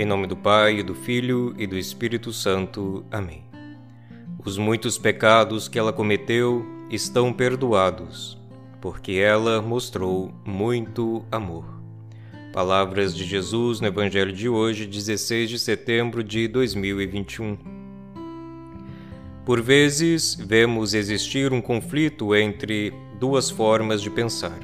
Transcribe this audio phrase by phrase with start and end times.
[0.00, 3.04] Em nome do Pai, do Filho e do Espírito Santo.
[3.10, 3.42] Amém.
[4.46, 8.38] Os muitos pecados que ela cometeu estão perdoados,
[8.80, 11.64] porque ela mostrou muito amor.
[12.52, 17.58] Palavras de Jesus no Evangelho de hoje, 16 de setembro de 2021.
[19.44, 24.60] Por vezes, vemos existir um conflito entre duas formas de pensar.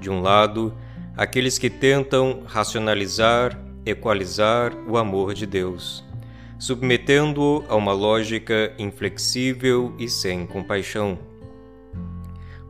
[0.00, 0.74] De um lado,
[1.16, 6.04] aqueles que tentam racionalizar, equalizar o amor de Deus,
[6.58, 11.18] submetendo-o a uma lógica inflexível e sem compaixão.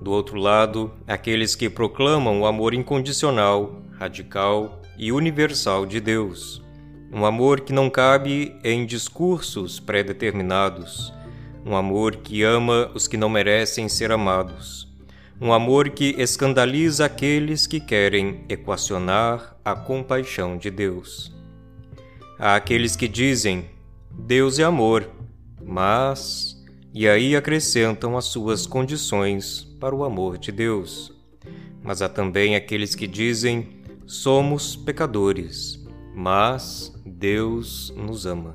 [0.01, 6.63] Do outro lado, aqueles que proclamam o amor incondicional, radical e universal de Deus,
[7.13, 11.13] um amor que não cabe em discursos pré-determinados,
[11.65, 14.94] um amor que ama os que não merecem ser amados
[15.41, 21.35] um amor que escandaliza aqueles que querem equacionar a compaixão de Deus.
[22.39, 23.67] Há aqueles que dizem:
[24.11, 25.11] Deus é amor,
[25.63, 26.55] mas.
[26.97, 31.13] E aí acrescentam as suas condições para o amor de Deus.
[31.83, 38.55] Mas há também aqueles que dizem: somos pecadores, mas Deus nos ama.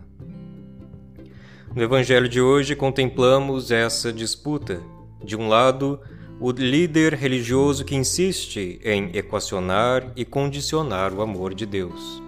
[1.76, 4.82] No Evangelho de hoje contemplamos essa disputa.
[5.22, 6.00] De um lado,
[6.42, 12.24] o líder religioso que insiste em equacionar e condicionar o amor de Deus.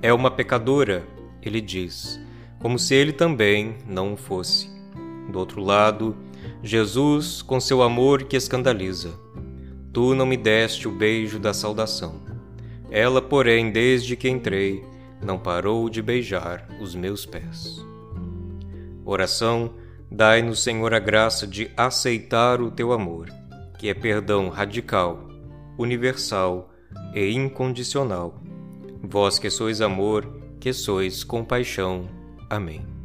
[0.00, 1.04] É uma pecadora,
[1.42, 2.20] ele diz,
[2.60, 4.70] como se ele também não o fosse.
[5.28, 6.16] Do outro lado,
[6.62, 9.10] Jesus, com seu amor que escandaliza.
[9.92, 12.22] Tu não me deste o beijo da saudação.
[12.92, 14.84] Ela, porém, desde que entrei,
[15.20, 17.84] não parou de beijar os meus pés.
[19.04, 19.74] Oração,
[20.08, 23.37] dai-nos, Senhor, a graça de aceitar o teu amor
[23.78, 25.28] que é perdão radical,
[25.78, 26.70] universal
[27.14, 28.34] e incondicional.
[29.02, 30.26] Vós que sois amor,
[30.60, 32.08] que sois compaixão.
[32.50, 32.97] Amém.